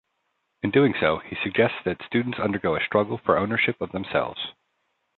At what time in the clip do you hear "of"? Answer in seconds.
3.79-3.91